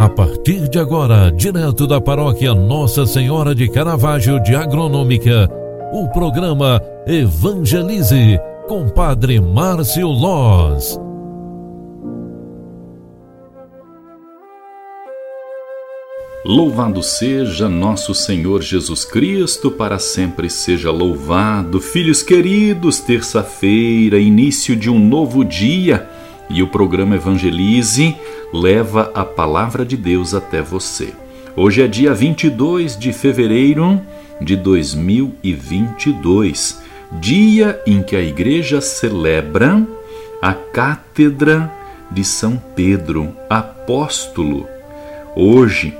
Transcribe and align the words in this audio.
A 0.00 0.08
partir 0.08 0.66
de 0.66 0.78
agora, 0.78 1.30
direto 1.30 1.86
da 1.86 2.00
paróquia 2.00 2.54
Nossa 2.54 3.04
Senhora 3.04 3.54
de 3.54 3.68
Caravaggio 3.68 4.42
de 4.42 4.56
Agronômica, 4.56 5.46
o 5.92 6.08
programa 6.08 6.80
Evangelize 7.06 8.40
com 8.66 8.88
Padre 8.88 9.38
Márcio 9.38 10.08
Loz. 10.08 10.98
Louvado 16.46 17.02
seja 17.02 17.68
nosso 17.68 18.14
Senhor 18.14 18.62
Jesus 18.62 19.04
Cristo, 19.04 19.70
para 19.70 19.98
sempre 19.98 20.48
seja 20.48 20.90
louvado. 20.90 21.78
Filhos 21.78 22.22
queridos, 22.22 23.00
terça-feira, 23.00 24.18
início 24.18 24.74
de 24.74 24.88
um 24.88 24.98
novo 24.98 25.44
dia 25.44 26.08
e 26.50 26.62
o 26.62 26.66
programa 26.66 27.14
Evangelize 27.14 28.14
leva 28.52 29.10
a 29.14 29.24
palavra 29.24 29.86
de 29.86 29.96
Deus 29.96 30.34
até 30.34 30.60
você. 30.60 31.14
Hoje 31.56 31.82
é 31.82 31.86
dia 31.86 32.12
22 32.12 32.98
de 32.98 33.12
fevereiro 33.12 34.00
de 34.40 34.56
2022, 34.56 36.82
dia 37.12 37.80
em 37.86 38.02
que 38.02 38.16
a 38.16 38.20
igreja 38.20 38.80
celebra 38.80 39.86
a 40.42 40.52
Cátedra 40.52 41.72
de 42.10 42.24
São 42.24 42.60
Pedro, 42.74 43.32
apóstolo. 43.48 44.66
Hoje, 45.36 45.96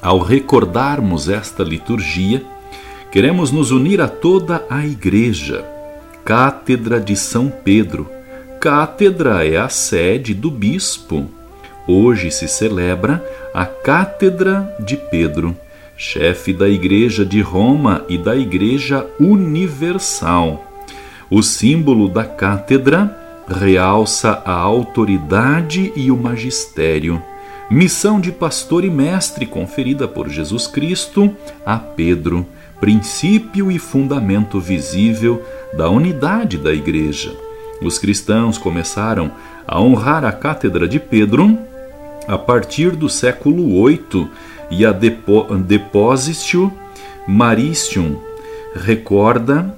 ao 0.00 0.20
recordarmos 0.20 1.28
esta 1.28 1.62
liturgia, 1.62 2.42
queremos 3.10 3.50
nos 3.50 3.70
unir 3.70 4.00
a 4.00 4.08
toda 4.08 4.64
a 4.70 4.86
igreja. 4.86 5.62
Cátedra 6.24 6.98
de 7.00 7.16
São 7.16 7.50
Pedro 7.50 8.17
Cátedra 8.60 9.46
é 9.46 9.56
a 9.56 9.68
sede 9.68 10.34
do 10.34 10.50
bispo. 10.50 11.30
Hoje 11.86 12.28
se 12.28 12.48
celebra 12.48 13.24
a 13.54 13.64
Cátedra 13.64 14.76
de 14.80 14.96
Pedro, 14.96 15.56
chefe 15.96 16.52
da 16.52 16.68
Igreja 16.68 17.24
de 17.24 17.40
Roma 17.40 18.04
e 18.08 18.18
da 18.18 18.34
Igreja 18.34 19.06
Universal. 19.20 20.66
O 21.30 21.40
símbolo 21.40 22.08
da 22.08 22.24
cátedra 22.24 23.16
realça 23.46 24.42
a 24.44 24.54
autoridade 24.54 25.92
e 25.94 26.10
o 26.10 26.16
magistério, 26.16 27.22
missão 27.70 28.20
de 28.20 28.32
pastor 28.32 28.84
e 28.84 28.90
mestre 28.90 29.46
conferida 29.46 30.08
por 30.08 30.28
Jesus 30.28 30.66
Cristo 30.66 31.32
a 31.64 31.78
Pedro, 31.78 32.44
princípio 32.80 33.70
e 33.70 33.78
fundamento 33.78 34.58
visível 34.58 35.44
da 35.74 35.88
unidade 35.88 36.58
da 36.58 36.72
Igreja. 36.72 37.47
Os 37.80 37.98
cristãos 37.98 38.58
começaram 38.58 39.30
a 39.66 39.80
honrar 39.80 40.24
a 40.24 40.32
cátedra 40.32 40.88
de 40.88 40.98
Pedro 40.98 41.58
a 42.26 42.36
partir 42.36 42.90
do 42.90 43.08
século 43.08 43.86
VIII 43.86 44.28
e 44.70 44.84
a 44.84 44.92
Depositio 44.92 46.72
Maristium 47.26 48.18
recorda 48.74 49.74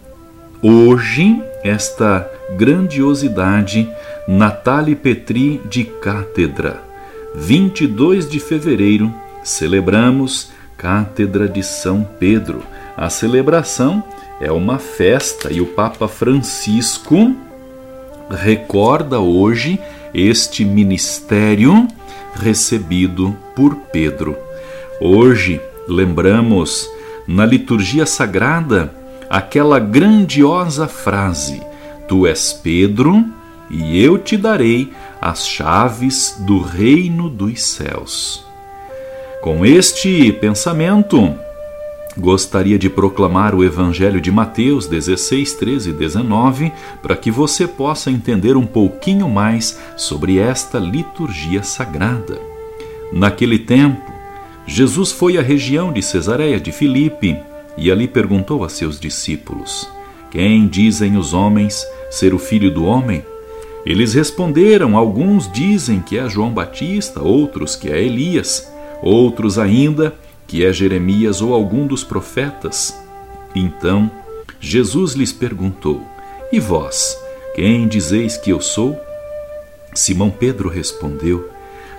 hoje 0.62 1.42
esta 1.62 2.28
grandiosidade 2.56 3.88
Natali 4.26 4.94
Petri 4.94 5.60
de 5.68 5.84
Cátedra. 5.84 6.82
22 7.34 8.28
de 8.28 8.40
fevereiro 8.40 9.12
celebramos 9.44 10.50
Cátedra 10.76 11.48
de 11.48 11.62
São 11.62 12.02
Pedro. 12.18 12.62
A 12.96 13.08
celebração 13.08 14.02
é 14.40 14.50
uma 14.50 14.78
festa 14.78 15.52
e 15.52 15.60
o 15.60 15.66
Papa 15.66 16.08
Francisco 16.08 17.36
recorda 18.30 19.18
hoje 19.18 19.78
este 20.14 20.64
ministério 20.64 21.88
recebido 22.36 23.36
por 23.54 23.74
Pedro. 23.92 24.38
Hoje 25.00 25.60
lembramos 25.88 26.88
na 27.26 27.44
liturgia 27.44 28.06
sagrada 28.06 28.94
aquela 29.28 29.78
grandiosa 29.78 30.86
frase: 30.86 31.60
Tu 32.08 32.26
és 32.26 32.52
Pedro, 32.52 33.24
e 33.68 34.02
eu 34.02 34.18
te 34.18 34.36
darei 34.36 34.92
as 35.20 35.46
chaves 35.46 36.36
do 36.40 36.60
reino 36.60 37.28
dos 37.28 37.62
céus. 37.62 38.44
Com 39.42 39.64
este 39.64 40.32
pensamento, 40.32 41.34
Gostaria 42.18 42.76
de 42.76 42.90
proclamar 42.90 43.54
o 43.54 43.64
Evangelho 43.64 44.20
de 44.20 44.32
Mateus 44.32 44.88
16, 44.88 45.54
13 45.54 45.90
e 45.90 45.92
19 45.92 46.72
para 47.00 47.14
que 47.14 47.30
você 47.30 47.68
possa 47.68 48.10
entender 48.10 48.56
um 48.56 48.66
pouquinho 48.66 49.28
mais 49.28 49.78
sobre 49.96 50.38
esta 50.38 50.78
liturgia 50.78 51.62
sagrada. 51.62 52.40
Naquele 53.12 53.60
tempo, 53.60 54.12
Jesus 54.66 55.12
foi 55.12 55.38
à 55.38 55.42
região 55.42 55.92
de 55.92 56.02
Cesareia 56.02 56.58
de 56.58 56.72
Filipe 56.72 57.38
e 57.76 57.92
ali 57.92 58.08
perguntou 58.08 58.64
a 58.64 58.68
seus 58.68 58.98
discípulos: 58.98 59.88
Quem 60.32 60.66
dizem 60.66 61.16
os 61.16 61.32
homens 61.32 61.86
ser 62.10 62.34
o 62.34 62.38
filho 62.38 62.72
do 62.72 62.84
homem? 62.84 63.24
Eles 63.86 64.14
responderam: 64.14 64.96
Alguns 64.96 65.50
dizem 65.50 66.00
que 66.00 66.18
é 66.18 66.28
João 66.28 66.50
Batista, 66.50 67.22
outros 67.22 67.76
que 67.76 67.88
é 67.88 68.02
Elias, 68.02 68.70
outros 69.00 69.60
ainda 69.60 70.12
que 70.50 70.64
é 70.64 70.72
Jeremias 70.72 71.40
ou 71.40 71.54
algum 71.54 71.86
dos 71.86 72.02
profetas. 72.02 73.00
Então 73.54 74.10
Jesus 74.58 75.12
lhes 75.12 75.32
perguntou: 75.32 76.04
E 76.52 76.58
vós, 76.58 77.16
quem 77.54 77.86
dizeis 77.86 78.36
que 78.36 78.50
eu 78.50 78.60
sou? 78.60 79.00
Simão 79.94 80.28
Pedro 80.28 80.68
respondeu: 80.68 81.48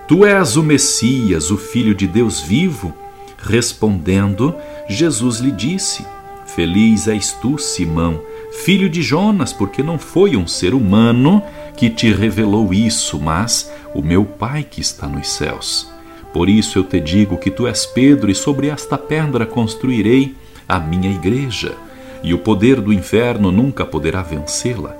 Tu 0.05 0.25
és 0.25 0.57
o 0.57 0.63
Messias, 0.63 1.49
o 1.49 1.55
Filho 1.55 1.95
de 1.95 2.05
Deus 2.05 2.41
vivo. 2.41 2.93
Respondendo, 3.37 4.53
Jesus 4.89 5.37
lhe 5.37 5.51
disse: 5.51 6.05
Feliz 6.45 7.07
és 7.07 7.31
tu, 7.31 7.57
Simão, 7.57 8.21
filho 8.65 8.89
de 8.89 9.01
Jonas, 9.01 9.53
porque 9.53 9.81
não 9.81 9.97
foi 9.97 10.35
um 10.35 10.45
ser 10.45 10.73
humano 10.73 11.41
que 11.77 11.89
te 11.89 12.11
revelou 12.11 12.73
isso, 12.73 13.17
mas 13.17 13.71
o 13.95 14.01
meu 14.01 14.25
Pai 14.25 14.61
que 14.69 14.81
está 14.81 15.07
nos 15.07 15.29
céus. 15.29 15.90
Por 16.33 16.49
isso 16.49 16.79
eu 16.79 16.83
te 16.83 16.99
digo 16.99 17.37
que 17.37 17.51
tu 17.51 17.67
és 17.67 17.85
Pedro, 17.85 18.31
e 18.31 18.35
sobre 18.35 18.67
esta 18.67 18.97
pedra 18.97 19.45
construirei 19.45 20.35
a 20.67 20.79
minha 20.79 21.11
igreja, 21.11 21.75
e 22.23 22.33
o 22.33 22.39
poder 22.39 22.79
do 22.79 22.93
inferno 22.93 23.51
nunca 23.51 23.85
poderá 23.85 24.21
vencê-la. 24.21 24.95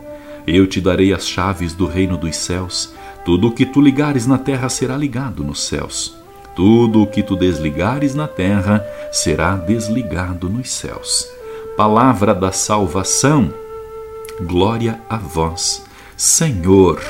Eu 0.46 0.68
te 0.68 0.82
darei 0.82 1.14
as 1.14 1.28
chaves 1.28 1.74
do 1.74 1.86
reino 1.86 2.18
dos 2.18 2.36
céus. 2.36 2.94
Tudo 3.24 3.48
o 3.48 3.52
que 3.52 3.66
tu 3.66 3.80
ligares 3.80 4.26
na 4.26 4.38
terra 4.38 4.68
será 4.70 4.98
ligado 4.98 5.44
nos 5.44 5.64
céus. 5.64 6.16
Tudo 6.56 7.04
o 7.04 7.08
que 7.08 7.24
tu 7.24 7.36
desligares 7.36 8.16
na 8.16 8.28
terra 8.28 8.86
será 9.12 9.56
desligado 9.56 10.50
nos 10.50 10.70
céus. 10.72 11.30
Palavra 11.78 12.34
da 12.34 12.52
salvação. 12.52 13.54
Glória 14.42 15.00
a 15.08 15.18
vós, 15.18 15.86
Senhor. 16.18 17.02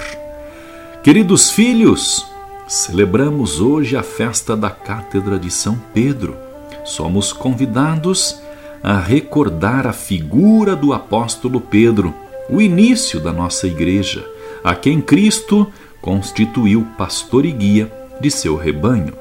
Queridos 1.02 1.50
filhos, 1.50 2.31
Celebramos 2.72 3.60
hoje 3.60 3.98
a 3.98 4.02
festa 4.02 4.56
da 4.56 4.70
Cátedra 4.70 5.38
de 5.38 5.52
São 5.52 5.78
Pedro. 5.94 6.38
Somos 6.86 7.34
convidados 7.34 8.42
a 8.82 8.98
recordar 8.98 9.86
a 9.86 9.92
figura 9.92 10.74
do 10.74 10.94
apóstolo 10.94 11.60
Pedro, 11.60 12.14
o 12.50 12.62
início 12.62 13.20
da 13.20 13.34
nossa 13.34 13.68
igreja, 13.68 14.26
a 14.64 14.74
quem 14.74 15.02
Cristo 15.02 15.68
constituiu 16.02 16.88
pastor 16.98 17.46
e 17.46 17.52
guia 17.52 17.92
de 18.22 18.32
seu 18.32 18.56
rebanho. 18.56 19.16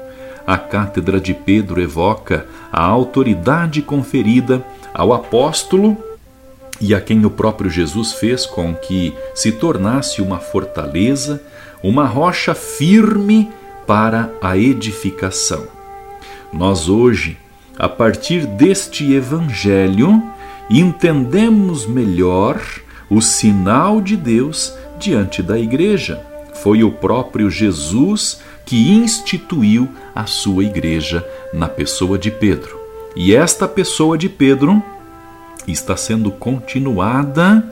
A 0.47 0.57
Cátedra 0.57 1.19
de 1.19 1.33
Pedro 1.33 1.81
evoca 1.81 2.45
a 2.71 2.81
autoridade 2.81 3.81
conferida 3.81 4.65
ao 4.93 5.11
apóstolo 5.11 5.97
e 6.81 6.93
a 6.95 6.99
quem 6.99 7.23
o 7.25 7.29
próprio 7.29 7.69
Jesus 7.69 8.13
fez 8.13 8.45
com 8.45 8.73
que 8.73 9.13
se 9.35 9.51
tornasse 9.51 10.21
uma 10.21 10.39
fortaleza 10.39 11.41
uma 11.83 12.05
rocha 12.05 12.53
firme 12.53 13.49
para 13.87 14.31
a 14.41 14.57
edificação. 14.57 15.67
Nós 16.53 16.87
hoje, 16.89 17.37
a 17.77 17.89
partir 17.89 18.45
deste 18.45 19.11
Evangelho, 19.11 20.21
entendemos 20.69 21.85
melhor 21.85 22.61
o 23.09 23.21
sinal 23.21 24.01
de 24.01 24.15
Deus 24.15 24.73
diante 24.99 25.41
da 25.41 25.57
igreja. 25.57 26.21
Foi 26.55 26.83
o 26.83 26.91
próprio 26.91 27.49
Jesus 27.49 28.41
que 28.65 28.91
instituiu 28.91 29.89
a 30.13 30.25
sua 30.25 30.63
igreja 30.63 31.27
na 31.53 31.67
pessoa 31.67 32.17
de 32.17 32.29
Pedro. 32.29 32.79
E 33.15 33.35
esta 33.35 33.67
pessoa 33.67 34.17
de 34.17 34.29
Pedro 34.29 34.81
está 35.67 35.95
sendo 35.95 36.31
continuada 36.31 37.63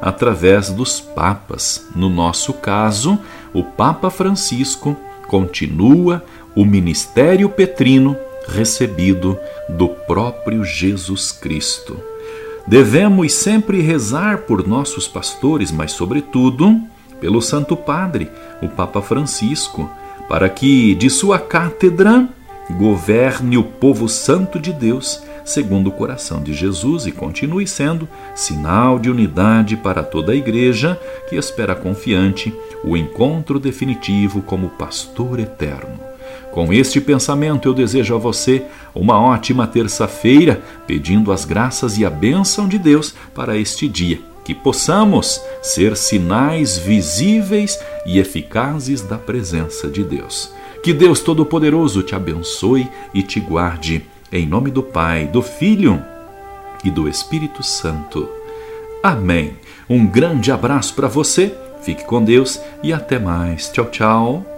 através 0.00 0.70
dos 0.70 1.00
papas. 1.00 1.86
No 1.94 2.08
nosso 2.08 2.52
caso, 2.54 3.18
o 3.52 3.62
Papa 3.62 4.10
Francisco 4.10 4.96
continua 5.26 6.24
o 6.54 6.64
ministério 6.64 7.48
petrino 7.48 8.16
recebido 8.48 9.38
do 9.68 9.88
próprio 9.88 10.64
Jesus 10.64 11.32
Cristo. 11.32 12.00
Devemos 12.66 13.32
sempre 13.32 13.80
rezar 13.80 14.38
por 14.38 14.66
nossos 14.66 15.08
pastores, 15.08 15.70
mas, 15.70 15.92
sobretudo, 15.92 16.80
pelo 17.20 17.40
Santo 17.40 17.76
Padre, 17.76 18.30
o 18.62 18.68
Papa 18.68 19.00
Francisco, 19.00 19.90
para 20.28 20.48
que 20.48 20.94
de 20.94 21.08
sua 21.08 21.38
cátedra 21.38 22.28
governe 22.70 23.56
o 23.56 23.64
povo 23.64 24.08
santo 24.08 24.58
de 24.58 24.72
Deus 24.72 25.22
segundo 25.48 25.88
o 25.88 25.92
coração 25.92 26.42
de 26.42 26.52
Jesus 26.52 27.06
e 27.06 27.12
continue 27.12 27.66
sendo 27.66 28.08
sinal 28.34 28.98
de 28.98 29.10
unidade 29.10 29.76
para 29.76 30.02
toda 30.02 30.32
a 30.32 30.36
igreja 30.36 31.00
que 31.28 31.36
espera 31.36 31.74
confiante 31.74 32.54
o 32.84 32.96
encontro 32.96 33.58
definitivo 33.58 34.42
como 34.42 34.68
pastor 34.70 35.40
eterno. 35.40 35.98
Com 36.52 36.72
este 36.72 37.00
pensamento, 37.00 37.68
eu 37.68 37.74
desejo 37.74 38.14
a 38.14 38.18
você 38.18 38.64
uma 38.94 39.18
ótima 39.18 39.66
terça-feira, 39.66 40.62
pedindo 40.86 41.32
as 41.32 41.44
graças 41.44 41.98
e 41.98 42.04
a 42.04 42.10
bênção 42.10 42.68
de 42.68 42.78
Deus 42.78 43.14
para 43.34 43.56
este 43.56 43.88
dia. 43.88 44.20
Que 44.44 44.54
possamos 44.54 45.40
ser 45.62 45.96
sinais 45.96 46.78
visíveis 46.78 47.78
e 48.06 48.18
eficazes 48.18 49.02
da 49.02 49.18
presença 49.18 49.88
de 49.88 50.02
Deus. 50.02 50.52
Que 50.82 50.92
Deus 50.92 51.20
Todo-Poderoso 51.20 52.02
te 52.02 52.14
abençoe 52.14 52.88
e 53.12 53.22
te 53.22 53.40
guarde. 53.40 54.04
Em 54.30 54.46
nome 54.46 54.70
do 54.70 54.82
Pai, 54.82 55.26
do 55.26 55.40
Filho 55.40 56.02
e 56.84 56.90
do 56.90 57.08
Espírito 57.08 57.62
Santo. 57.62 58.28
Amém. 59.02 59.54
Um 59.88 60.06
grande 60.06 60.52
abraço 60.52 60.94
para 60.94 61.08
você, 61.08 61.56
fique 61.82 62.04
com 62.04 62.22
Deus 62.22 62.60
e 62.82 62.92
até 62.92 63.18
mais. 63.18 63.70
Tchau, 63.70 63.86
tchau. 63.86 64.57